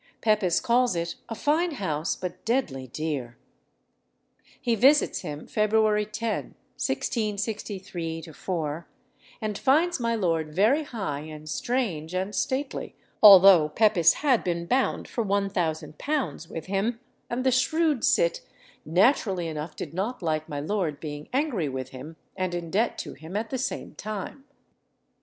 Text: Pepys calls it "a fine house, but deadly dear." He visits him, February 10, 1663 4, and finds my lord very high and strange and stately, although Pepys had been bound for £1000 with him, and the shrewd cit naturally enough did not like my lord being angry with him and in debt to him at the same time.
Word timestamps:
Pepys 0.21 0.59
calls 0.59 0.95
it 0.95 1.13
"a 1.29 1.35
fine 1.35 1.73
house, 1.73 2.15
but 2.15 2.43
deadly 2.43 2.87
dear." 2.87 3.37
He 4.59 4.73
visits 4.73 5.19
him, 5.19 5.45
February 5.45 6.07
10, 6.07 6.55
1663 6.79 8.23
4, 8.23 8.87
and 9.41 9.57
finds 9.59 9.99
my 9.99 10.15
lord 10.15 10.51
very 10.55 10.81
high 10.81 11.19
and 11.19 11.47
strange 11.47 12.15
and 12.15 12.33
stately, 12.33 12.95
although 13.21 13.69
Pepys 13.69 14.13
had 14.25 14.43
been 14.43 14.65
bound 14.65 15.07
for 15.07 15.23
£1000 15.23 16.49
with 16.49 16.65
him, 16.65 16.99
and 17.29 17.43
the 17.43 17.51
shrewd 17.51 18.03
cit 18.03 18.41
naturally 18.83 19.47
enough 19.47 19.75
did 19.75 19.93
not 19.93 20.23
like 20.23 20.49
my 20.49 20.59
lord 20.59 20.99
being 20.99 21.29
angry 21.31 21.69
with 21.69 21.89
him 21.89 22.15
and 22.35 22.55
in 22.55 22.71
debt 22.71 22.97
to 22.97 23.13
him 23.13 23.37
at 23.37 23.51
the 23.51 23.59
same 23.59 23.93
time. 23.93 24.45